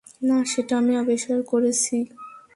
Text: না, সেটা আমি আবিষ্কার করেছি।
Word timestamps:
না, 0.21 0.37
সেটা 0.45 0.73
আমি 0.77 0.93
আবিষ্কার 0.97 1.39
করেছি। 1.43 1.97